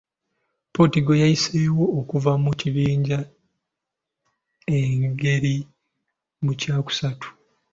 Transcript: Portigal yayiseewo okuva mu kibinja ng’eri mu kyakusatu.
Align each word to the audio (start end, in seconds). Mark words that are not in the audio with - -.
Portigal 0.73 1.17
yayiseewo 1.21 1.85
okuva 1.99 2.31
mu 2.43 2.51
kibinja 2.59 3.19
ng’eri 5.09 5.55
mu 6.43 6.51
kyakusatu. 6.59 7.27